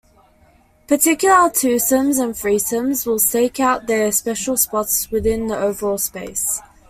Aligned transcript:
Particular 0.87 1.47
twosomes 1.51 2.17
and 2.19 2.33
threesomes 2.33 3.05
will 3.05 3.19
stake 3.19 3.59
out 3.59 3.85
their 3.85 4.11
special 4.11 4.57
spots 4.57 5.11
within 5.11 5.45
the 5.45 5.55
overall 5.59 5.99
space. 5.99 6.59